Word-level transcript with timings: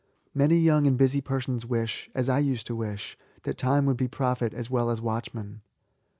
Many 0.33 0.57
young 0.57 0.87
and 0.87 0.97
busy 0.97 1.21
persons 1.21 1.63
wish^ 1.65 2.09
as 2.15 2.27
I 2.27 2.39
used 2.39 2.65
to 2.65 2.75
wish, 2.75 3.19
that 3.43 3.55
Time 3.59 3.85
would 3.85 3.97
be 3.97 4.07
prophet 4.07 4.51
as 4.51 4.67
well 4.67 4.89
as 4.89 4.99
watchman. 4.99 5.61